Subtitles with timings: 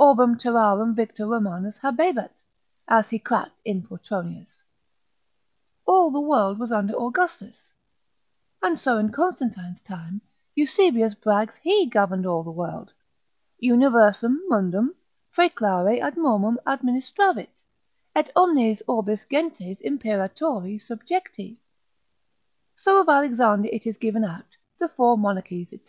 [0.00, 2.32] Orbem terrarum victor Romanus habebat,
[2.88, 4.64] as he cracked in Petronius,
[5.86, 7.54] all the world was under Augustus:
[8.60, 10.22] and so in Constantine's time,
[10.56, 12.90] Eusebius brags he governed all the world,
[13.62, 14.92] universum mundum
[15.32, 21.58] praeclare admodum administravit,—et omnes orbis gentes Imperatori subjecti:
[22.74, 25.80] so of Alexander it is given out, the four monarchies, &c.